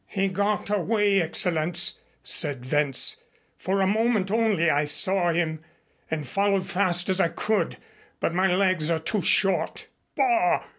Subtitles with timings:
[0.07, 3.21] "He got away, Excellenz," said Wentz.
[3.55, 5.59] "For a moment only I saw him,
[6.09, 7.77] and followed fast as I could,
[8.19, 9.85] but my legs are too short."
[10.17, 10.63] "Bah!